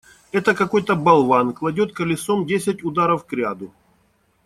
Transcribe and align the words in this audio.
Это 0.31 0.55
какой-то 0.55 0.95
болван 0.95 1.53
кладет 1.53 1.93
колесом 1.93 2.47
десять 2.47 2.83
ударов 2.83 3.27
кряду. 3.27 3.71